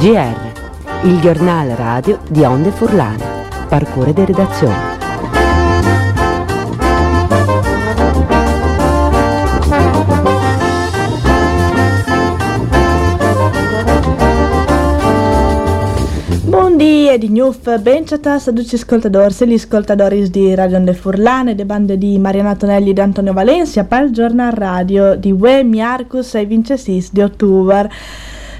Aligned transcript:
GR, 0.00 0.52
il 1.02 1.20
giornale 1.20 1.74
radio 1.74 2.18
di 2.28 2.42
Onde 2.42 2.70
Furlane. 2.70 3.38
Parcure 3.68 4.12
di 4.12 4.24
redazione. 4.24 4.89
Dia 17.50 17.58
di 17.58 17.58
Gnuf, 17.58 17.80
ben 17.80 18.06
ciatas 18.06 18.48
a 18.48 18.52
tutti 18.52 18.68
gli 18.70 18.74
ascoltatori 18.74 19.34
e 19.40 19.46
gli 19.46 19.54
ascoltatori 19.54 20.30
di 20.30 20.54
Radio 20.54 20.76
Onde 20.76 20.94
Furlane, 20.94 21.54
de 21.54 21.64
bande 21.64 21.98
di 21.98 22.18
Mariana 22.18 22.54
Tonelli 22.54 22.90
ed 22.90 22.98
Antonio 22.98 23.32
Valencia, 23.32 23.84
per 23.84 24.04
il 24.04 24.12
giornale 24.12 24.54
radio 24.54 25.16
di 25.16 25.32
Ue 25.32 25.64
Miarcus 25.64 26.34
e 26.34 26.46
26 26.46 27.08
di 27.12 27.22
ottobre. 27.22 27.90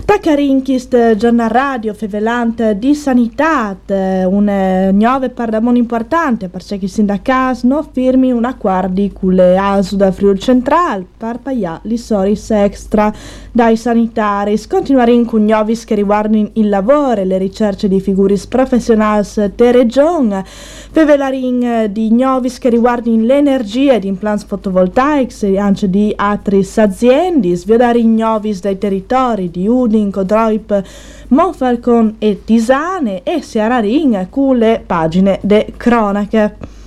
Tacarinkist, 0.03 1.15
giornale 1.15 1.53
radio 1.53 1.95
fevelante 1.95 2.77
di 2.79 2.95
sanità, 2.97 3.77
un 3.87 4.91
nuove 4.93 5.29
parlament 5.29 5.77
importante 5.77 6.49
perché 6.49 6.79
i 6.81 6.89
sindacati 6.89 7.67
non 7.69 7.87
firmi 7.93 8.33
un 8.33 8.45
accordo 8.45 9.09
con 9.13 9.35
le 9.35 9.57
ASU 9.57 9.97
da 9.97 10.11
Friul 10.11 10.39
Central 10.39 11.07
per 11.17 11.39
pagare 11.39 11.97
soris 11.97 12.51
extra 12.51 13.13
dai 13.53 13.77
sanitari. 13.77 14.59
Continuare 14.69 15.25
con 15.25 15.45
nuovi 15.45 15.77
che 15.77 15.95
riguardano 15.95 16.51
il 16.55 16.69
lavoro 16.69 17.21
e 17.21 17.25
le 17.25 17.39
ricerche 17.39 17.89
di 17.89 18.01
figure 18.01 18.37
professionali 18.49 19.27
de 19.55 19.73
regione, 19.73 20.45
fevelarin 20.45 21.89
di 21.91 22.11
nuovi 22.13 22.51
che 22.51 22.69
riguardano 22.69 23.23
l'energia 23.23 23.95
ed 23.95 24.05
implants 24.05 24.45
fotovoltaici 24.45 25.53
e 25.53 25.59
anche 25.59 25.89
di 25.89 26.13
altre 26.15 26.65
aziende, 26.77 27.57
sviodare 27.57 27.99
i 27.99 28.07
nuovi 28.07 28.57
dai 28.61 28.79
territori 28.79 29.51
di 29.51 29.67
Udin, 29.67 30.11
Codroip, 30.11 30.83
Monfalcon 31.29 32.17
e 32.19 32.43
Tisane 32.45 33.23
e 33.23 33.43
Siararin 33.43 34.27
con 34.31 34.57
le 34.57 34.83
pagine 34.85 35.39
de 35.43 35.73
cronache. 35.77 36.79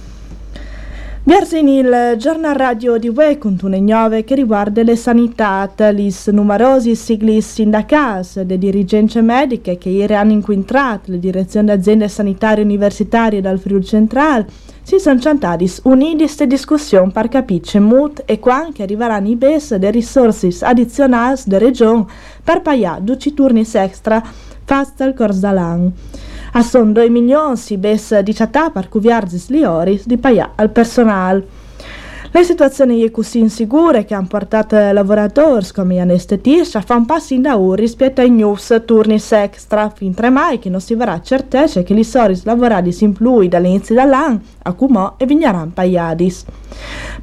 Versin 1.26 1.70
il 1.70 2.16
giornale 2.18 2.58
radio 2.58 2.98
di 2.98 3.08
UE 3.08 3.38
con 3.38 3.58
une 3.62 3.80
nuove 3.80 4.26
che 4.26 4.36
riguarda 4.36 4.84
le 4.84 4.98
sanità, 4.98 5.72
lis 5.92 6.28
numerosi 6.28 6.98
siglis 6.98 7.50
sindacals, 7.50 8.46
le 8.46 8.58
dirigenze 8.58 9.22
mediche 9.22 9.78
che 9.78 9.88
ieri 9.88 10.16
hanno 10.16 10.34
incontrato 10.34 11.12
le 11.12 11.20
direzioni 11.20 11.68
di 11.68 11.72
aziende 11.72 12.10
sanitarie 12.10 12.66
universitarie 12.66 13.40
dal 13.40 13.58
Friuli 13.58 13.86
Centrale, 13.86 14.48
si 14.82 15.00
sono 15.00 15.18
ciantati 15.18 15.72
unidis 15.84 16.42
e 16.42 16.46
discussione 16.46 17.12
per 17.12 17.30
capire 17.30 17.80
mut 17.80 18.24
e 18.26 18.40
quan 18.40 18.74
che 18.74 18.84
arriveranno 18.84 19.30
i 19.30 19.38
bes 19.38 19.76
de 19.76 19.92
risorse 19.92 20.50
addizionali 20.60 21.40
de 21.46 21.58
regione 21.58 22.06
per 22.44 22.62
pagare 22.62 23.02
12 23.02 23.34
turni 23.34 23.66
extra 23.72 24.22
fast 24.66 25.00
al 25.00 25.14
corso 25.14 25.40
dall'anno. 25.40 25.92
A 26.56 26.62
son 26.62 26.94
2 26.94 27.10
milioni 27.10 27.58
si 27.58 27.78
bes 27.78 28.20
di 28.20 28.36
città 28.36 28.70
per 28.70 28.88
cuviarzis 28.88 29.50
lioris 29.50 30.06
di 30.06 30.18
pagare 30.18 30.52
al 30.56 30.70
personale. 30.70 31.44
Le 32.32 32.44
situazioni 32.44 33.10
così 33.10 33.40
insicure 33.40 34.06
che 34.06 34.14
hanno 34.14 34.28
portato 34.28 34.76
lavoratori 34.92 35.66
come 35.74 36.00
anestetisti 36.00 36.78
a 36.78 36.82
fare 36.82 37.00
un 37.00 37.08
passo 37.08 37.34
in 37.34 37.42
da 37.42 37.58
rispetto 37.74 38.22
ai 38.22 38.30
news 38.30 38.84
turni 38.86 39.20
extra 39.32 39.90
fin 39.90 40.14
3 40.14 40.30
mai 40.30 40.60
che 40.60 40.70
non 40.70 40.80
si 40.80 40.94
verrà 40.94 41.22
certezza 41.22 41.82
che 41.82 41.96
li 41.96 42.04
soris 42.04 42.44
lavorati 42.44 42.96
in 43.04 43.14
più 43.14 43.48
dall'inizio 43.48 43.96
dell'anno 43.96 44.42
a 44.62 44.74
cumò 44.74 45.16
e 45.18 45.26
vigneranno 45.26 45.72
paiadis. 45.74 46.46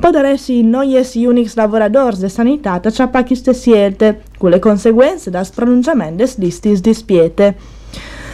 Poderesi 0.00 0.62
noi 0.62 0.96
essi 0.96 1.24
unix 1.24 1.54
lavoratori 1.54 2.19
de 2.19 2.28
sanità 2.28 2.80
tacciapa 2.80 3.22
queste 3.22 3.54
scelte, 3.54 4.22
con 4.36 4.50
le 4.50 4.58
conseguenze 4.58 5.30
da 5.30 5.44
spronunciamento 5.44 6.24
listis 6.36 6.80
dispiete. 6.80 7.78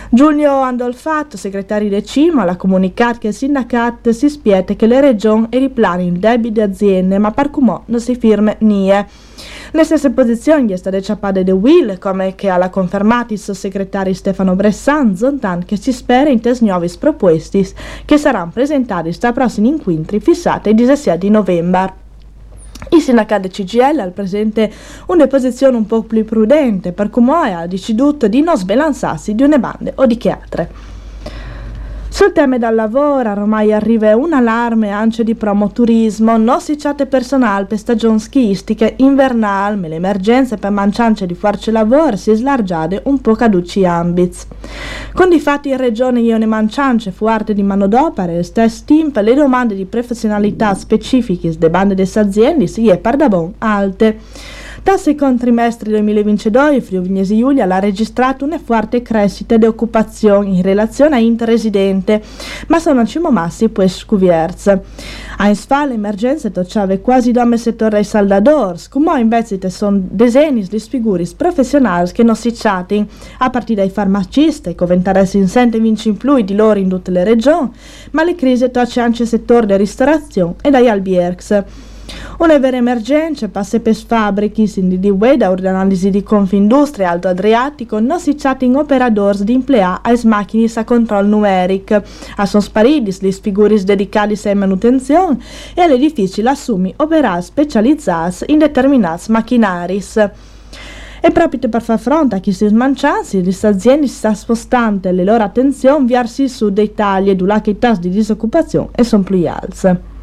Giulio 0.09 0.61
Andolfatto, 0.61 1.37
segretario 1.37 1.89
del 1.89 2.05
CIMA, 2.05 2.45
ha 2.45 2.57
comunicato 2.57 3.19
che 3.19 3.29
il 3.29 3.35
sindacato 3.35 4.13
si 4.13 4.29
spiete 4.29 4.77
che 4.77 4.87
le 4.87 5.01
regioni 5.01 5.49
e 5.51 5.59
i 5.59 5.69
piani 5.69 6.07
il 6.07 6.19
debito 6.19 6.55
di 6.55 6.61
aziende, 6.61 7.19
ma 7.19 7.33
per 7.33 7.51
cumò 7.51 7.83
non 7.87 8.01
si 8.01 8.15
firme 8.15 8.57
nie. 8.61 9.07
Le 9.73 9.85
stesse 9.85 10.11
posizioni 10.11 10.73
è 10.73 10.77
state 10.77 11.03
ciappate 11.03 11.43
de 11.43 11.51
Will, 11.51 11.99
come 11.99 12.37
che 12.37 12.49
ha 12.49 12.71
confermato 12.71 13.33
il 13.33 13.39
sottosegretario 13.41 14.15
Stefano 14.15 14.55
Bressan, 14.55 15.17
zontan 15.17 15.65
che 15.65 15.77
si 15.77 15.93
spera 15.93 16.31
in 16.31 16.41
tes 16.41 16.61
nuovi 16.61 16.91
proposti 16.99 17.67
che 18.05 18.17
saranno 18.17 18.53
presentati 18.55 19.13
sta 19.13 19.33
prossimi 19.33 19.69
incontri 19.69 20.21
fissati 20.21 20.69
il 20.69 20.77
17 20.77 21.19
di 21.19 21.31
novembre. 21.31 22.06
Il 22.91 23.01
sindacato 23.01 23.49
CGL 23.49 23.99
al 23.99 24.13
presente 24.13 24.71
una 25.07 25.27
posizione 25.27 25.77
un 25.77 25.87
po' 25.87 26.03
più 26.03 26.25
prudente, 26.25 26.93
per 26.93 27.11
cui 27.11 27.31
ha 27.31 27.67
deciduto 27.67 28.29
di 28.29 28.41
non 28.41 28.57
sbilanciarsi 28.57 29.35
di 29.35 29.43
una 29.43 29.59
bande 29.59 29.93
o 29.97 30.07
di 30.07 30.17
che 30.17 30.31
altre. 30.31 30.95
Sul 32.17 32.33
tema 32.33 32.57
del 32.57 32.75
lavoro 32.75 33.31
ormai 33.31 33.75
arriva 33.75 34.17
un 34.17 34.33
allarme 34.33 34.89
anche 34.89 35.23
di 35.23 35.35
promoturismo, 35.35 36.39
non 36.39 36.63
si 36.63 36.75
chatte 36.77 37.05
personale 37.05 37.67
per 37.67 37.77
stagioni 37.77 38.19
schiistiche 38.19 38.95
invernali, 39.01 39.79
ma 39.79 39.89
le 39.89 39.97
emergenze 39.97 40.57
per 40.57 40.71
mancanza 40.71 41.27
di 41.27 41.35
forze 41.35 41.71
lavoro 41.71 42.17
si 42.17 42.33
slargiate 42.33 43.03
un 43.05 43.21
po' 43.21 43.35
caduci 43.35 43.85
ambits. 43.85 44.47
Con 45.13 45.29
di 45.29 45.39
fatti 45.39 45.69
in 45.69 45.77
regione 45.77 46.21
io 46.21 46.39
ne 46.39 46.47
fu 47.11 47.27
arte 47.27 47.53
di 47.53 47.63
manodopera 47.63 48.33
e 48.33 48.43
stesso 48.43 48.85
tempo 48.87 49.21
le 49.21 49.35
domande 49.35 49.75
di 49.75 49.85
professionalità 49.85 50.73
specifiche 50.73 51.53
de 51.59 51.69
bande 51.69 51.95
des 51.95 52.17
aziende 52.17 52.67
si 52.67 52.89
è 52.89 52.99
bon 53.29 53.53
alte. 53.59 54.19
Dal 54.87 55.01
secondo 55.01 55.41
trimestre 55.41 55.91
2022 55.91 56.77
il 56.77 56.81
Friuli 56.81 57.09
Vignesi 57.09 57.37
Giulia 57.37 57.65
ha 57.65 57.81
registrato 57.81 58.45
una 58.45 58.61
forte 58.61 59.03
crescita 59.03 59.57
di 59.57 59.67
occupazione 59.67 60.51
in 60.51 60.63
relazione 60.63 61.17
a 61.17 61.19
interresidente, 61.19 62.23
ma 62.69 62.79
sono 62.79 63.05
cimo 63.05 63.33
massi 63.33 63.69
poi 63.69 63.89
scuvierz. 63.89 64.69
A 65.39 65.49
Insfa 65.49 65.87
l'emergenza 65.87 66.51
toccava 66.51 66.97
quasi 66.99 67.33
dome 67.33 67.59
settore 67.59 67.97
ai 67.97 68.05
saldadors, 68.05 68.87
come 68.87 69.19
invece 69.19 69.59
sono 69.71 70.01
desenis 70.09 70.69
di 70.69 70.79
figure 70.79 71.29
professionali 71.37 72.13
che 72.13 72.23
non 72.23 72.37
si 72.37 72.53
chatin, 72.55 73.05
a 73.39 73.51
partire 73.51 73.83
dai 73.83 73.91
farmacisti, 73.91 74.77
che 74.77 74.87
ventaresi 74.87 75.37
in 75.37 75.49
sente 75.49 75.81
vinci 75.81 76.11
in 76.11 76.17
più 76.17 76.41
di 76.43 76.55
loro 76.55 76.79
in 76.79 76.89
tutte 76.89 77.11
le 77.11 77.25
regioni, 77.25 77.73
ma 78.13 78.23
le 78.23 78.37
crisi 78.37 78.71
tocce 78.71 79.01
anche 79.01 79.23
il 79.23 79.29
settore 79.29 79.67
della 79.67 79.81
ristorazione 79.81 80.55
e 80.63 80.71
dai 80.71 80.89
albiergs. 80.89 81.65
Una 82.39 82.59
vera 82.59 82.77
emergenza 82.77 83.49
passa 83.49 83.81
per 83.81 83.95
fabbriche 83.95 84.71
in 84.77 85.01
di 85.01 85.11
Weda 85.11 85.51
un'analisi 85.51 86.11
di 86.11 86.23
Confindustria 86.23 87.11
Alto 87.11 87.29
Adriatico 87.29 87.99
non 87.99 88.21
si 88.21 88.35
chatting 88.35 88.77
operadors 88.77 89.43
di 89.43 89.55
implea 89.55 90.01
a 90.03 90.13
macchine 90.25 90.71
a 90.75 90.85
control 90.85 91.27
numeric, 91.27 92.03
a 92.37 92.47
son 92.47 92.61
sparidis 92.61 93.21
li 93.21 93.33
figuris 93.33 93.85
dedicati 93.85 94.39
a 94.49 94.55
manutenzione 94.55 95.39
e 95.75 95.81
all'edificio 95.81 96.43
l'assumi 96.43 96.93
operà 96.99 97.41
specializzati 97.41 98.45
in 98.49 98.59
determinati 98.59 99.31
macchinaris. 99.31 100.31
E 101.21 101.31
proprio 101.33 101.69
per 101.69 101.83
far 101.83 101.99
fronte 101.99 102.37
a 102.37 102.41
questi 102.41 102.69
smancianzi, 102.69 103.43
le 103.43 103.57
aziende 103.63 104.07
si 104.07 104.15
sta 104.15 104.35
spostando 104.35 105.11
le 105.11 105.25
loro 105.25 105.43
attenzioni 105.43 106.07
verso 106.07 106.43
il 106.43 106.51
sud 106.51 106.75
d'Italia, 106.75 107.35
dove 107.35 107.63
i 107.65 107.79
tassi 107.79 108.01
di 108.01 108.11
disoccupazione 108.11 108.91
sono 109.01 109.23
più 109.23 109.49
alti. 109.49 110.15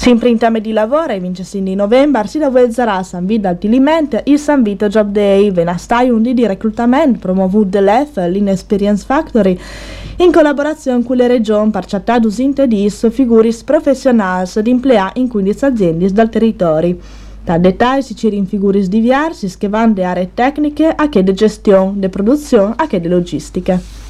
Sempre 0.00 0.30
in 0.30 0.38
tema 0.38 0.60
di 0.60 0.72
lavoro, 0.72 1.12
il 1.12 1.20
25 1.20 1.68
di 1.68 1.74
novembre 1.74 2.26
si 2.26 2.38
realizzerà 2.38 2.96
a 2.96 3.02
San 3.02 3.26
Vito 3.26 3.48
Altiliment 3.48 4.22
il 4.24 4.38
San 4.38 4.62
Vito 4.62 4.88
Job 4.88 5.10
Day, 5.10 5.52
venastai 5.52 6.08
un 6.08 6.22
di 6.22 6.46
reclutamento 6.46 7.18
promovuto 7.18 7.68
dall'EF, 7.68 8.16
l'Inexperience 8.16 9.04
Factory, 9.04 9.58
in 10.16 10.32
collaborazione 10.32 11.04
con 11.04 11.16
le 11.16 11.26
regioni 11.26 11.70
per 11.70 11.84
usinte 12.24 12.66
di 12.66 12.88
figuris 12.88 13.62
professionali 13.62 14.48
di 14.62 14.70
implea 14.70 15.10
in 15.16 15.28
15 15.28 15.64
aziende 15.66 16.10
dal 16.10 16.30
territorio. 16.30 16.96
Da 17.44 17.58
dettagli 17.58 18.02
si 18.02 18.16
ci 18.16 18.44
figuris 18.46 18.86
diversi 18.86 19.52
che 19.58 19.68
vanno 19.68 19.92
da 19.92 20.10
aree 20.10 20.30
tecniche 20.32 20.88
a 20.88 21.08
che 21.10 21.22
di 21.22 21.34
gestione, 21.34 21.98
di 21.98 22.08
produzione 22.08 22.72
a 22.76 22.86
che 22.86 23.00
di 23.00 23.08
logistiche. 23.08 24.08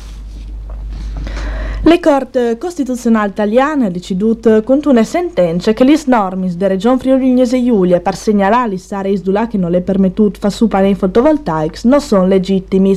Le 1.83 1.99
Corte 1.99 2.59
Costituzionali 2.59 3.31
italiane 3.31 3.85
hanno 3.85 3.91
deciduto 3.91 4.63
con 4.63 4.81
una 4.85 5.03
sentenza 5.03 5.73
che 5.73 5.85
le 5.85 5.99
norme 6.07 6.55
della 6.55 6.75
Regione 6.75 6.99
Friuli 6.99 7.43
Giulia 7.47 8.01
per 8.01 8.17
segnalare 8.17 8.73
le 8.73 8.81
aree 8.91 9.23
dove 9.23 9.47
che 9.47 9.57
non 9.57 9.71
le 9.71 9.81
permettuto 9.81 10.39
fare 10.39 10.53
su 10.53 10.69
pannelli 10.69 10.95
fotovoltaici 10.95 11.89
non 11.89 12.03
sono 12.03 12.27
legittimi. 12.27 12.95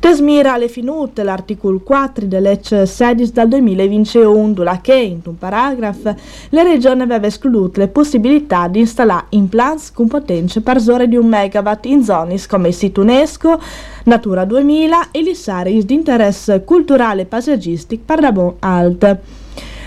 Tesmira 0.00 0.56
le 0.56 0.68
finute 0.68 1.22
l'articolo 1.22 1.78
4 1.80 2.24
della 2.24 2.48
legge 2.48 2.86
16 2.86 3.32
dal 3.32 3.48
2021, 3.48 4.52
dove 4.52 4.78
che 4.80 4.94
in 4.94 5.20
un 5.22 5.36
paragrafo 5.36 6.14
le 6.48 6.62
regioni 6.62 7.02
aveva 7.02 7.26
escluso 7.26 7.72
le 7.74 7.88
possibilità 7.88 8.66
di 8.68 8.78
installare 8.78 9.26
implants 9.28 9.92
con 9.92 10.08
potenza 10.08 10.62
per 10.62 10.80
zone 10.80 11.06
di 11.06 11.16
un 11.16 11.26
megawatt 11.26 11.84
in 11.84 12.02
zone 12.02 12.40
come 12.48 12.68
il 12.68 12.74
sito 12.74 13.02
UNESCO, 13.02 13.60
Natura 14.04 14.46
2000 14.46 15.10
e 15.10 15.36
aree 15.46 15.84
di 15.84 15.92
interesse 15.92 16.64
culturale 16.64 17.22
e 17.22 17.26
paesaggistico 17.26 18.02
per 18.06 18.20
la 18.20 18.32
Bon 18.32 18.54
Alt. 18.60 19.18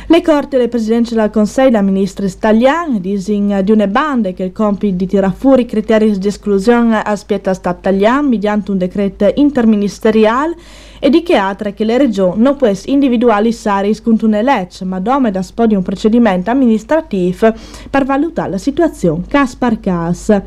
Le 0.08 0.22
corte 0.22 0.58
del 0.58 0.68
Presidente 0.68 1.16
del 1.16 1.30
Consiglio 1.30 1.70
la 1.72 1.82
ministra 1.82 2.26
italiana 2.26 3.00
dicono 3.00 3.62
di 3.62 3.72
una 3.72 3.88
banda 3.88 4.32
che 4.32 4.44
il 4.44 4.52
compito 4.52 4.98
di 4.98 5.08
tirare 5.08 5.34
fuori 5.36 5.62
i 5.62 5.66
criteri 5.66 6.18
di 6.18 6.28
esclusione 6.28 7.02
aspetta 7.02 7.54
Stato 7.54 7.80
italiano 7.80 8.28
mediante 8.28 8.72
un 8.72 8.78
decreto 8.78 9.32
interministeriale 9.36 10.56
e 11.04 11.10
di 11.10 11.22
che 11.22 11.84
le 11.84 11.98
regioni 11.98 12.42
non 12.42 12.56
possono 12.56 12.94
individuare 12.94 13.50
i 13.50 13.52
sari 13.52 13.94
con 14.02 14.18
una 14.22 14.40
legge, 14.40 14.86
ma 14.86 15.02
dome 15.02 15.32
da 15.32 15.44
un 15.58 15.84
procedimento 15.84 16.50
amministrativo 16.50 17.54
per 17.90 18.06
valutare 18.06 18.52
la 18.52 18.58
situazione 18.58 19.24
cas 19.28 19.54
per 19.54 19.82
cas. 19.82 20.42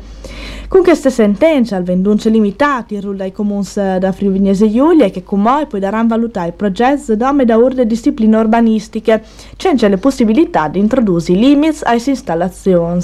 Con 0.67 0.81
queste 0.81 1.11
sentenze, 1.11 1.75
al 1.75 1.83
vendunce 1.83 2.29
limitati, 2.29 2.95
il 2.95 3.03
ruolo 3.03 3.17
dai 3.17 3.31
comuni 3.31 3.67
da 3.75 4.11
Friulignese 4.11 4.67
Giulia 4.71 5.11
che 5.11 5.23
come 5.23 5.67
poi 5.69 5.79
daranno 5.79 6.07
valutare 6.07 6.49
i 6.49 6.53
progetti 6.53 7.15
dome 7.15 7.45
da 7.45 7.55
urde 7.55 7.85
discipline 7.85 8.37
urbanistiche, 8.37 9.23
senza 9.55 9.87
le 9.87 9.97
possibilità 9.97 10.69
di 10.69 10.79
introdurre 10.79 11.33
i 11.33 11.37
limits 11.37 11.83
alle 11.83 12.01
installazioni. 12.03 13.03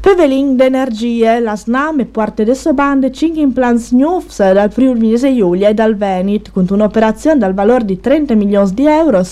Pevelin 0.00 0.56
d'Energie, 0.56 1.40
la 1.40 1.54
SNAM 1.54 2.00
e 2.00 2.04
parte 2.06 2.40
adesso 2.40 2.72
bande 2.72 3.12
5 3.12 3.38
implants 3.38 3.90
NUFS 3.90 4.52
dal 4.52 4.72
Friuli 4.72 5.14
Giulia 5.14 5.68
e 5.68 5.74
dal 5.74 5.94
Veneto, 5.94 6.52
con 6.54 6.66
un'operazione 6.70 7.38
dal 7.38 7.52
valore 7.52 7.84
di 7.84 8.00
30 8.00 8.34
milioni 8.34 8.70
di 8.72 8.86
euro 8.86 9.22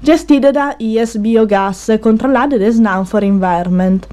gestita 0.00 0.50
da 0.50 0.74
IS 0.78 1.16
Biogas, 1.18 1.96
controllata 2.00 2.56
da 2.56 2.68
SNAM 2.68 3.04
for 3.04 3.22
Environment. 3.22 4.04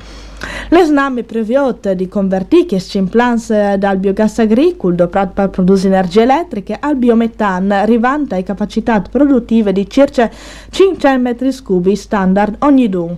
Le 0.69 0.83
SNAM 0.83 1.23
previot 1.23 1.91
di 1.93 2.07
convertire 2.07 2.67
questi 2.67 2.99
implants 2.99 3.75
dal 3.77 3.97
biogas 3.97 4.37
agricolo 4.37 5.07
per 5.07 5.49
produrre 5.49 5.87
energie 5.87 6.21
elettriche 6.21 6.77
al 6.79 6.95
biometano, 6.95 7.73
arrivando 7.73 8.35
a 8.35 8.43
capacità 8.43 9.01
produttive 9.01 9.73
di 9.73 9.89
circa 9.89 10.29
500 10.69 11.19
metri 11.19 11.51
cubi 11.63 11.95
standard 11.95 12.57
ogni 12.59 12.87
dun. 12.87 13.17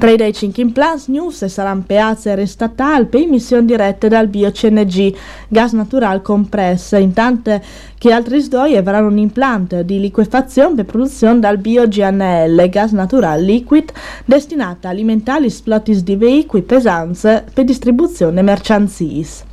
Tra 0.00 0.10
i 0.10 0.32
5 0.32 0.62
implants 0.62 1.08
news 1.08 1.44
saranno 1.44 1.84
piazze 1.86 2.46
statali 2.46 3.04
per 3.04 3.20
emissioni 3.20 3.66
dirette 3.66 4.08
dal 4.08 4.28
bio-CNG, 4.28 5.14
gas 5.46 5.72
naturale 5.72 6.22
compresso, 6.22 6.96
intanto 6.96 7.60
che 7.98 8.10
altri 8.10 8.40
sdoi 8.40 8.78
avranno 8.78 9.08
un 9.08 9.18
impianto 9.18 9.82
di 9.82 10.00
liquefazione 10.00 10.76
per 10.76 10.86
produzione 10.86 11.40
dal 11.40 11.58
bio-GNL, 11.58 12.66
gas 12.70 12.92
naturale 12.92 13.42
liquid, 13.42 13.92
destinato 14.24 14.86
a 14.86 14.90
alimentare 14.90 15.44
gli 15.44 15.50
splotis 15.50 16.02
di 16.02 16.16
veicoli 16.16 16.62
pesanti 16.62 17.28
per 17.52 17.64
distribuzione 17.64 18.40
mercanzis. 18.40 19.48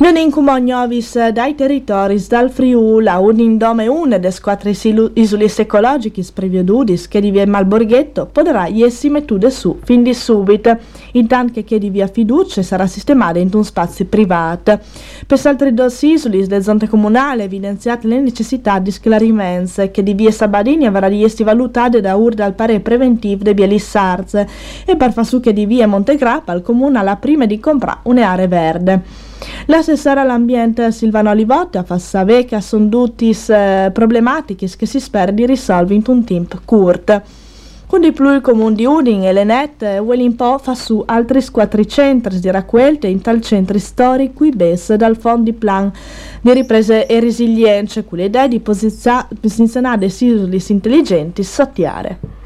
Non 0.00 0.16
incumo 0.16 0.56
novis 0.56 1.28
dai 1.28 1.54
territori 1.54 2.24
dal 2.26 2.48
Friula, 2.50 3.18
un 3.18 3.38
indome 3.38 3.86
une 3.86 4.18
des 4.18 4.40
quattro 4.40 4.70
isole 4.70 5.52
ecologiche 5.54 6.24
previedudis 6.32 7.06
che 7.06 7.20
di 7.20 7.30
via 7.30 7.46
Malborghetto 7.46 8.24
potrà 8.32 8.66
essi 8.66 9.10
mettude 9.10 9.50
su 9.50 9.78
fin 9.84 10.02
di 10.02 10.14
subito, 10.14 10.74
intanto 11.12 11.62
che 11.62 11.78
di 11.78 11.90
via 11.90 12.06
Fiducia 12.06 12.62
sarà 12.62 12.86
sistemata 12.86 13.40
in 13.40 13.50
un 13.52 13.62
spazio 13.62 14.06
privato. 14.06 14.80
Per 15.26 15.38
altre 15.44 15.74
due 15.74 15.92
isole 16.00 16.46
del 16.46 16.62
zonte 16.62 16.88
comunale 16.88 17.42
evidenziate 17.42 18.06
le 18.08 18.20
necessità 18.20 18.78
di 18.78 18.90
sclarimento 18.90 19.90
che 19.90 20.02
di 20.02 20.14
via 20.14 20.30
Sabadini 20.30 20.86
avrà 20.86 21.10
di 21.10 21.22
essi 21.22 21.42
valutate 21.42 22.00
da 22.00 22.16
urda 22.16 22.46
al 22.46 22.54
parere 22.54 22.80
preventivo 22.80 23.44
de 23.44 23.52
Bielissarz 23.52 24.34
e 24.86 24.96
per 24.96 25.12
far 25.12 25.26
su 25.26 25.40
che 25.40 25.52
di 25.52 25.66
via 25.66 25.86
Montegrappa 25.86 26.52
al 26.52 26.62
comune 26.62 26.98
alla 26.98 27.16
prima 27.16 27.44
di 27.44 27.60
comprare 27.60 27.98
un'area 28.04 28.48
verde. 28.48 29.28
L'assessore 29.66 30.20
all'ambiente 30.20 30.90
Silvano 30.92 31.30
Olivotta 31.30 31.82
fa 31.82 31.98
sapere 31.98 32.44
che 32.44 32.60
sono 32.60 32.88
tutte 32.88 33.28
eh, 33.28 33.90
problematiche 33.92 34.68
che 34.76 34.86
si 34.86 35.00
spera 35.00 35.30
di 35.30 35.46
risolvere 35.46 35.94
in 35.94 36.02
un 36.06 36.24
tempo 36.24 36.58
corto. 36.64 37.22
Con 37.86 38.02
di 38.02 38.12
più 38.12 38.32
il 38.32 38.40
comune 38.40 38.76
di 38.76 38.84
Udin 38.84 39.24
e 39.24 39.32
Lenet 39.32 40.00
vuole 40.00 40.22
un 40.22 40.36
po' 40.36 40.58
fa 40.58 40.76
su 40.76 41.02
altri 41.04 41.44
quattro 41.50 41.84
centri 41.84 42.38
di 42.38 42.48
raccolte 42.48 43.08
in 43.08 43.20
tal 43.20 43.40
centri 43.40 43.80
storici 43.80 44.32
qui 44.32 44.50
bes 44.50 44.94
dal 44.94 45.16
fondo 45.16 45.50
di 45.50 45.52
plan 45.52 45.90
di 46.40 46.52
riprese 46.52 47.06
e 47.06 47.18
resilienza 47.18 48.04
con 48.04 48.18
l'idea 48.18 48.46
di 48.46 48.60
posizionare 48.60 50.06
isole 50.06 50.58
intelligenti 50.68 51.42
sottiare. 51.42 52.39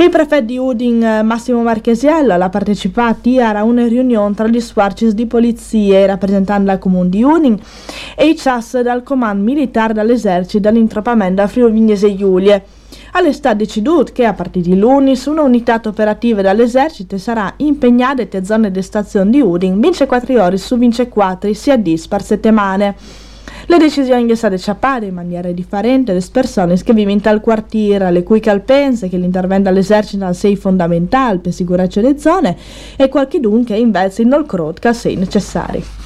Il 0.00 0.08
prefetto 0.08 0.46
di 0.46 0.56
Udin, 0.56 1.02
eh, 1.02 1.22
Massimo 1.22 1.60
Marchesiello, 1.60 2.32
ha 2.32 2.48
partecipato 2.48 3.28
a 3.38 3.62
una 3.62 3.86
riunione 3.86 4.34
tra 4.34 4.48
gli 4.48 4.58
sforzi 4.58 5.12
di 5.12 5.26
polizia 5.26 6.06
rappresentando 6.06 6.72
il 6.72 6.78
comune 6.78 7.10
di 7.10 7.22
Udin 7.22 7.60
e 8.16 8.28
i 8.28 8.34
CAS 8.34 8.80
dal 8.80 9.02
comando 9.02 9.44
militare 9.44 9.92
dell'esercito 9.92 10.58
dall'introppamento 10.60 11.42
a 11.42 11.46
Friuli 11.48 11.72
Vignese 11.72 12.16
Giulie. 12.16 12.64
All'estate 13.12 13.56
deciduto 13.56 14.10
che 14.14 14.24
a 14.24 14.32
partire 14.32 14.70
di 14.70 14.78
lunis 14.78 15.26
una 15.26 15.42
unità 15.42 15.78
operativa 15.84 16.40
dall'esercito 16.40 17.18
sarà 17.18 17.52
impegnata 17.58 18.22
in 18.22 18.42
zone 18.42 18.70
di 18.70 18.80
stazione 18.80 19.28
di 19.28 19.42
Udin 19.42 19.78
24 19.78 20.42
ore 20.42 20.56
su 20.56 20.78
24 20.78 21.52
sia 21.52 21.76
dis 21.76 22.08
per 22.08 22.22
settimane. 22.22 23.28
Le 23.70 23.78
decisioni 23.78 24.26
che 24.26 24.34
state 24.34 24.56
acciappate 24.56 25.04
in 25.04 25.14
maniera 25.14 25.48
differente 25.52 26.12
le 26.12 26.26
persone 26.32 26.74
che 26.74 26.92
vivono 26.92 27.14
in 27.14 27.20
tal 27.20 27.40
quartiere, 27.40 28.10
le 28.10 28.24
cui 28.24 28.40
calpense 28.40 29.08
che 29.08 29.16
l'intervento 29.16 29.68
dell'esercito 29.68 30.32
sia 30.32 30.56
fondamentale 30.56 31.38
per 31.38 31.52
sicurezza 31.52 32.00
delle 32.00 32.18
zone 32.18 32.56
e 32.96 33.08
qualche 33.08 33.38
dunque 33.38 33.76
invece 33.76 34.24
non 34.24 34.44
crede 34.44 34.80
che 34.80 34.92
sia 34.92 35.16
necessario. 35.16 35.99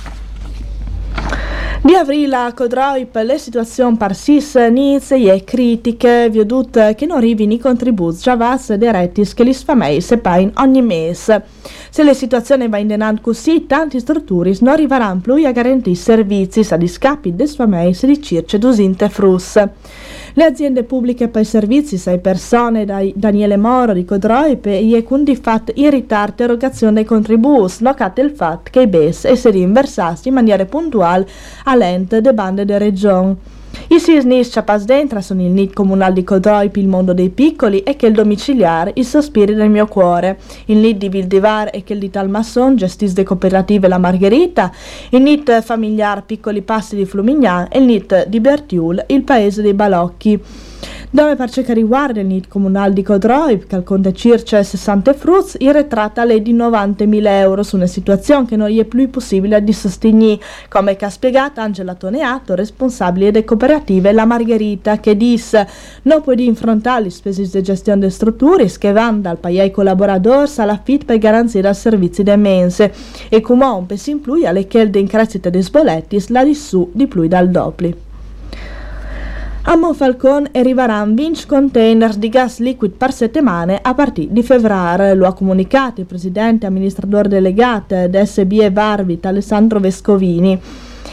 Di 1.84 1.94
aprile 1.94 2.34
a 2.36 2.54
Codroip 2.54 3.14
le 3.16 3.36
situazioni 3.36 3.98
persiste 3.98 4.68
inizie 4.68 5.34
e 5.34 5.44
critiche, 5.44 6.30
vedute 6.30 6.94
che 6.96 7.04
non 7.04 7.18
arrivino 7.18 7.52
i 7.52 7.58
contributi 7.58 8.22
già 8.22 8.36
vasti 8.36 8.78
diretti 8.78 9.22
che 9.34 9.44
le 9.44 9.52
famiglie 9.52 10.00
se 10.00 10.16
pagano 10.16 10.52
ogni 10.60 10.80
mese. 10.80 11.44
Se 11.90 12.02
la 12.02 12.14
situazione 12.14 12.70
va 12.70 12.78
in 12.78 12.86
denaro 12.86 13.18
così, 13.20 13.66
tanti 13.66 14.00
strutture 14.00 14.56
non 14.60 14.72
arriveranno 14.72 15.20
più 15.20 15.34
a 15.34 15.52
garantire 15.52 15.94
servizi 15.94 16.66
a 16.70 16.78
discapi 16.78 17.34
delle 17.34 17.50
famiglie 17.50 17.94
di 18.00 18.22
circa 18.22 18.56
200 18.56 19.08
frus. 19.10 19.62
Le 20.36 20.44
aziende 20.44 20.82
pubbliche 20.82 21.28
per 21.28 21.42
i 21.42 21.44
servizi, 21.44 21.96
sei 21.96 22.18
persone, 22.18 22.84
da 22.84 23.00
Daniele 23.14 23.56
Moro 23.56 23.92
di 23.92 24.04
Codroipe, 24.04 24.80
e 24.80 25.04
quindi 25.04 25.36
fatto 25.36 25.70
in 25.76 25.90
ritardo 25.90 26.42
erogazione 26.42 26.94
dei 26.94 27.04
contributi, 27.04 27.84
nocate 27.84 28.20
il 28.20 28.30
fatto 28.30 28.68
che 28.72 28.80
i 28.80 28.88
BES 28.88 29.26
esseri 29.26 29.60
inversati 29.60 30.26
in 30.26 30.34
maniera 30.34 30.64
puntuale 30.64 31.24
all'ente 31.62 32.20
de 32.20 32.34
bande 32.34 32.64
de 32.64 32.78
regione. 32.78 33.36
I 33.88 33.98
Sisnis 33.98 34.50
Chapas 34.50 34.84
Dentra 34.84 35.20
sono 35.20 35.42
il 35.42 35.50
NIT 35.50 35.72
comunale 35.72 36.14
di 36.14 36.24
Codroip, 36.24 36.76
il 36.76 36.88
mondo 36.88 37.12
dei 37.12 37.30
piccoli 37.30 37.80
e 37.80 37.96
che 37.96 38.06
il 38.06 38.12
domiciliare, 38.12 38.92
i 38.94 39.04
sospiri 39.04 39.54
del 39.54 39.70
mio 39.70 39.86
cuore. 39.86 40.38
Il 40.66 40.78
NIT 40.78 40.96
di 40.96 41.08
Vildivar 41.08 41.70
e 41.72 41.84
che 41.84 41.92
il 41.92 41.98
di 41.98 42.10
Talmasson, 42.10 42.76
gestis 42.76 43.12
de 43.12 43.22
cooperative 43.22 43.88
La 43.88 43.98
Margherita, 43.98 44.72
il 45.10 45.22
NIT 45.22 45.62
familiar 45.62 46.24
Piccoli 46.24 46.62
Passi 46.62 46.96
di 46.96 47.04
Flumignan 47.04 47.68
e 47.70 47.78
il 47.78 47.84
NIT 47.84 48.26
di 48.26 48.40
Bertiul, 48.40 49.04
il 49.08 49.22
paese 49.22 49.62
dei 49.62 49.74
balocchi 49.74 50.40
dove 51.14 51.36
per 51.36 51.48
riguarda 51.48 52.18
il 52.18 52.26
NIT 52.26 52.48
comunale 52.48 52.92
di 52.92 53.04
Codroip, 53.04 53.68
che 53.68 53.84
conta 53.84 54.10
circa 54.10 54.60
60 54.60 55.12
fruits, 55.12 55.56
il 55.60 55.72
ritratto 55.72 56.20
è 56.22 56.40
di 56.40 56.52
90.000 56.52 57.26
euro 57.26 57.62
su 57.62 57.76
una 57.76 57.86
situazione 57.86 58.46
che 58.46 58.56
non 58.56 58.68
è 58.76 58.84
più 58.84 59.08
possibile 59.10 59.62
di 59.62 59.72
sostenere, 59.72 60.40
come 60.68 60.96
ha 60.98 61.08
spiegato 61.10 61.60
Angela 61.60 61.94
Toneato, 61.94 62.56
responsabile 62.56 63.30
delle 63.30 63.44
cooperative 63.44 64.10
La 64.10 64.24
Margherita, 64.24 64.98
che 64.98 65.16
disse 65.16 65.68
non 66.02 66.20
può 66.20 66.34
di 66.34 66.48
affrontare 66.48 67.04
le 67.04 67.10
spese 67.10 67.48
di 67.48 67.62
gestione 67.62 68.00
delle 68.00 68.10
strutture 68.10 68.68
che 68.76 68.90
vanno 68.90 69.20
dal 69.20 69.38
paese 69.38 69.60
ai 69.60 69.70
collaboratori 69.70 70.50
alla 70.56 70.80
FIT 70.82 71.04
per 71.04 71.18
garanzire 71.18 71.62
dei 71.62 71.74
servizi 71.74 72.24
de 72.24 72.34
mense. 72.34 72.92
E 73.28 73.40
comunque 73.40 73.96
si 73.98 74.10
include 74.10 74.48
alle 74.48 74.66
chelde 74.66 74.98
in 74.98 75.06
crescita 75.06 75.48
dei 75.48 75.62
sboletti 75.62 76.20
la 76.30 76.42
di 76.42 76.56
su 76.56 76.90
di 76.92 77.06
più 77.06 77.28
dal 77.28 77.50
A 79.66 79.76
Monfalcone 79.76 80.50
arriveranno 80.52 81.14
20 81.14 81.46
container 81.46 82.14
di 82.16 82.28
gas 82.28 82.58
liquid 82.58 82.92
per 82.92 83.14
settimane 83.14 83.78
a 83.80 83.94
partire 83.94 84.30
di 84.30 84.42
febbraio, 84.42 85.14
lo 85.14 85.26
ha 85.26 85.32
comunicato 85.32 86.02
il 86.02 86.06
presidente 86.06 86.66
amministratore 86.66 87.28
delegato 87.28 88.06
d'SBE 88.06 88.70
Varvit 88.70 89.24
Alessandro 89.24 89.80
Vescovini. 89.80 90.60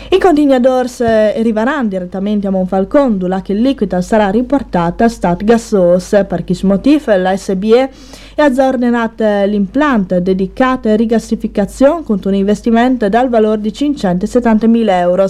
I 0.10 0.20
containadors 0.20 1.00
eh, 1.00 1.34
arriveranno 1.38 1.88
direttamente 1.88 2.48
a 2.48 2.50
Monfalcone, 2.50 3.16
dove 3.16 3.42
che 3.42 3.54
il 3.54 3.62
liquido 3.62 4.02
sarà 4.02 4.30
riportato 4.30 5.06
a 5.06 5.08
Stat 5.08 5.46
Gassos. 5.46 6.10
Per 6.28 6.44
questo 6.44 6.68
motivo 6.68 7.16
la 7.16 7.38
SBE 7.38 7.90
ha 8.36 8.44
aggiornato 8.46 9.24
l'impianto 9.46 10.20
dedicato 10.20 10.90
a 10.90 10.96
rigassificazione 10.96 12.04
con 12.04 12.20
un 12.24 12.34
investimento 12.34 13.10
dal 13.10 13.30
valore 13.30 13.62
di 13.62 13.70
570.000 13.70 14.90
euro. 14.90 15.28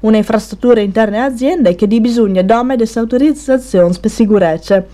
Un'infrastruttura 0.00 0.80
interna 0.80 1.24
azienda 1.24 1.72
che 1.72 1.86
di 1.86 2.00
bisogno 2.00 2.42
dome 2.42 2.76
di 2.76 2.88
autorizzazione 2.94 3.94
per 4.00 4.10
sicurezza. 4.10 4.84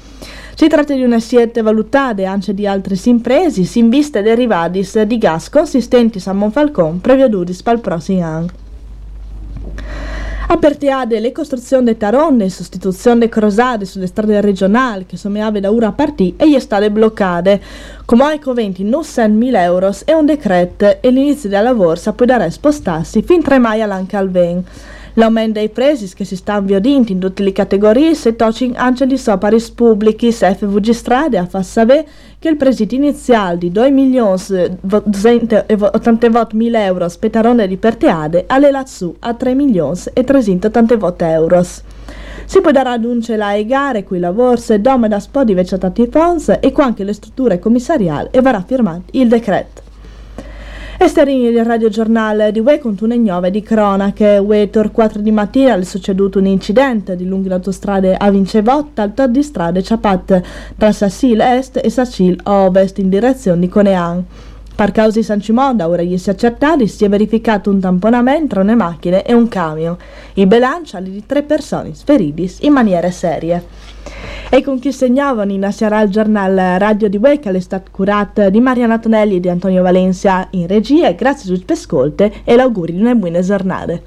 Si 0.54 0.68
tratta 0.68 0.94
di 0.94 1.02
una 1.02 1.18
scelta 1.18 1.62
valutata 1.62 2.30
anche 2.30 2.54
di 2.54 2.66
altre 2.66 2.96
imprese 3.04 3.68
in 3.78 3.90
vista 3.90 4.22
dei 4.22 4.34
rivadis 4.34 5.00
di 5.02 5.18
gas 5.18 5.50
consistenti 5.50 6.20
a 6.24 6.32
Monfalcone 6.32 6.98
preveduti 7.02 7.54
per 7.62 7.74
il 7.74 7.80
prossimo 7.80 8.24
anno. 8.24 8.48
Apertiade 10.48 11.18
le 11.18 11.32
costruzioni 11.32 11.86
de 11.86 11.96
taronne, 11.96 12.48
sostituzione 12.48 13.18
di 13.18 13.28
crosade 13.28 13.84
sulle 13.84 14.06
strade 14.06 14.40
regionali 14.40 15.04
che 15.04 15.16
sommeave 15.16 15.58
da 15.58 15.70
ura 15.70 15.90
partì 15.90 16.34
e 16.36 16.48
gli 16.48 16.60
stade 16.60 16.88
bloccate. 16.88 17.60
Come 18.04 18.22
ai 18.22 18.38
coventi 18.38 18.84
non 18.84 19.02
sen 19.02 19.36
1000 19.36 19.62
euro 19.62 19.90
e 20.04 20.14
un 20.14 20.24
decreto 20.24 21.00
e 21.00 21.10
l'inizio 21.10 21.48
della 21.48 21.62
lavoro 21.62 22.00
può 22.12 22.24
dare 22.24 22.48
spostarsi 22.52 23.22
fin 23.22 23.42
tre 23.42 23.58
mai 23.58 23.82
all'anca 23.82 24.18
al 24.18 24.30
20. 24.30 24.70
L'aumento 25.18 25.60
dei 25.60 25.70
presi 25.70 26.12
che 26.14 26.26
si 26.26 26.36
sta 26.36 26.54
avviodint 26.54 27.08
in 27.08 27.18
tutte 27.18 27.42
le 27.42 27.52
categorie 27.52 28.14
se 28.14 28.36
tocin 28.36 28.74
anche 28.76 29.06
di 29.06 29.16
soparis 29.16 29.70
pubblici, 29.70 30.30
FVG 30.30 30.90
strade 30.90 31.38
a 31.38 31.46
far 31.46 31.64
sapere 31.64 32.06
che 32.38 32.50
il 32.50 32.58
presidio 32.58 32.98
iniziale 32.98 33.56
di 33.56 33.72
2 33.72 33.90
milioni 33.90 34.78
mila 36.52 36.84
euro 36.84 37.08
spettarone 37.08 37.66
di 37.66 37.78
perteade 37.78 38.44
alle 38.46 38.70
lazzù 38.70 39.16
a 39.20 39.32
3 39.32 39.54
milioni 39.54 39.98
e 40.12 40.22
380 40.22 41.32
euro. 41.32 41.62
Si 41.62 42.60
può 42.60 42.70
dare 42.70 42.90
adunce 42.90 43.36
la 43.36 43.58
gare, 43.62 44.04
qui 44.04 44.18
lavoro, 44.18 44.60
domanda 44.78 45.18
spodi 45.18 45.54
vecchiata 45.54 45.88
tifons 45.88 46.58
e 46.60 46.72
qua 46.72 46.84
anche 46.84 47.04
le 47.04 47.14
strutture 47.14 47.58
commissariali 47.58 48.28
e 48.32 48.42
verrà 48.42 48.62
firmato 48.66 49.04
il 49.12 49.28
decreto. 49.28 49.85
Esterini 50.98 51.52
del 51.52 51.66
radiogiornale 51.66 52.50
di 52.52 52.58
UE 52.58 52.78
con 52.78 52.96
une 53.00 53.16
9 53.18 53.50
di 53.50 53.62
cronache. 53.62 54.38
UE 54.38 54.70
tor 54.70 54.90
4 54.90 55.20
di 55.20 55.30
mattina 55.30 55.76
è 55.76 55.84
succeduto 55.84 56.38
un 56.38 56.46
incidente 56.46 57.16
di 57.16 57.26
lunghe 57.26 57.52
autostrade 57.52 58.16
a 58.16 58.30
Vincevotta 58.30 59.02
al 59.02 59.30
di 59.30 59.42
strade 59.42 59.82
Ciapat 59.82 60.42
tra 60.78 60.92
Sassil 60.92 61.38
Est 61.40 61.80
e 61.84 61.90
Sassil 61.90 62.40
Ovest 62.44 62.96
in 62.96 63.10
direzione 63.10 63.60
di 63.60 63.68
Conean. 63.68 64.24
Per 64.76 64.92
causa 64.92 65.22
San 65.22 65.40
Cimoda, 65.40 65.88
ora 65.88 66.02
gli 66.02 66.18
si 66.18 66.28
accertati, 66.28 66.86
si 66.86 67.06
è 67.06 67.08
verificato 67.08 67.70
un 67.70 67.80
tamponamento 67.80 68.48
tra 68.48 68.60
una 68.60 68.74
macchina 68.74 69.22
e 69.22 69.32
un 69.32 69.48
camion. 69.48 69.96
Il 70.34 70.46
bilancio 70.46 70.98
è 70.98 71.02
di 71.02 71.24
tre 71.24 71.42
persone 71.42 71.94
sferiti 71.94 72.56
in 72.60 72.74
maniera 72.74 73.10
serie. 73.10 73.64
E 74.50 74.62
con 74.62 74.78
chi 74.78 74.92
segnavano 74.92 75.50
in 75.50 75.60
nascerà 75.60 76.02
il 76.02 76.10
giornale 76.10 76.76
Radio 76.76 77.08
di 77.08 77.16
Wake 77.16 77.48
all'estate 77.48 77.90
curata 77.90 78.50
di 78.50 78.60
Mariana 78.60 78.98
Tonelli 78.98 79.36
e 79.36 79.40
di 79.40 79.48
Antonio 79.48 79.82
Valencia 79.82 80.46
in 80.50 80.66
regia. 80.66 81.10
Grazie 81.12 81.50
a 81.50 81.54
tutti 81.54 81.64
per 81.64 81.76
ascolto 81.76 82.30
e 82.44 82.54
l'auguri 82.54 82.92
di 82.92 83.00
una 83.00 83.14
buona 83.14 83.40
giornata. 83.40 83.98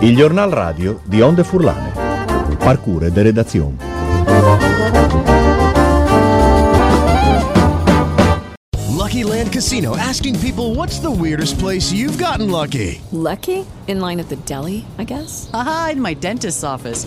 Il 0.00 0.16
giornal 0.16 0.50
radio 0.50 0.98
di 1.04 1.20
Onde 1.20 1.44
Furlane. 1.44 2.03
Parcure 2.64 3.10
de 3.10 3.22
redazione. 3.22 3.76
Lucky 8.88 9.22
Land 9.22 9.52
Casino 9.52 9.94
asking 9.98 10.40
people 10.40 10.74
what's 10.74 10.98
the 10.98 11.10
weirdest 11.10 11.58
place 11.58 11.92
you've 11.92 12.16
gotten 12.16 12.50
lucky? 12.50 13.02
Lucky? 13.12 13.66
In 13.86 14.00
line 14.00 14.18
at 14.18 14.30
the 14.30 14.36
deli, 14.46 14.86
I 14.96 15.04
guess? 15.04 15.50
Aha, 15.52 15.90
in 15.92 16.00
my 16.00 16.14
dentist's 16.14 16.64
office. 16.64 17.06